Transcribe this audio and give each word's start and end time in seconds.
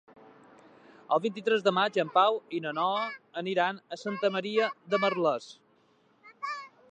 El 1.15 1.19
vint-i-tres 1.25 1.65
de 1.67 1.73
maig 1.79 1.99
en 2.03 2.09
Pau 2.15 2.39
i 2.59 2.63
na 2.65 2.71
Noa 2.79 3.05
aniran 3.43 3.79
a 3.97 4.01
Santa 4.05 4.33
Maria 4.37 4.71
de 4.95 5.03
Merlès. 5.05 5.51